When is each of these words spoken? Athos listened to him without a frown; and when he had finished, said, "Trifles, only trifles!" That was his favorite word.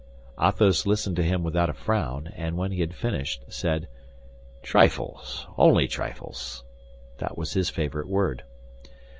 Athos 0.41 0.87
listened 0.87 1.15
to 1.17 1.21
him 1.21 1.43
without 1.43 1.69
a 1.69 1.75
frown; 1.75 2.33
and 2.35 2.57
when 2.57 2.71
he 2.71 2.79
had 2.79 2.95
finished, 2.95 3.43
said, 3.49 3.87
"Trifles, 4.63 5.45
only 5.59 5.87
trifles!" 5.87 6.63
That 7.19 7.37
was 7.37 7.53
his 7.53 7.69
favorite 7.69 8.07
word. 8.09 8.41